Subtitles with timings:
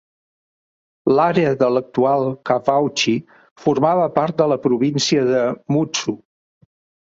[1.17, 3.13] L'àrea de l'actual Kawauchi
[3.67, 5.45] formava part de la província de
[5.77, 6.17] Mutsu.